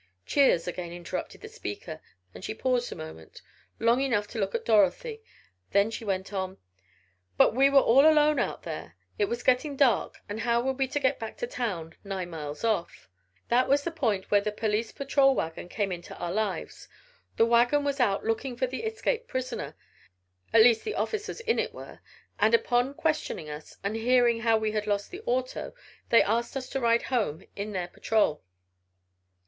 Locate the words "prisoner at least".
19.27-20.83